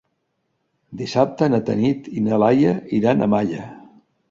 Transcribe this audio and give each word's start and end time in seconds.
Dissabte 1.01 1.51
na 1.51 1.59
Tanit 1.67 2.11
i 2.23 2.25
na 2.29 2.41
Laia 2.47 2.75
iran 3.03 3.21
a 3.21 3.31
Malla. 3.37 3.71